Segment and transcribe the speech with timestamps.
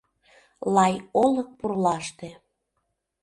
[0.75, 2.29] Лай олык пурлаште.